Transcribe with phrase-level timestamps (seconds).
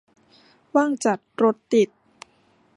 [0.75, 1.89] ว่างจัด รถติด